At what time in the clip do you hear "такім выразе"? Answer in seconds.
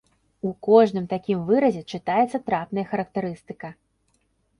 1.11-1.83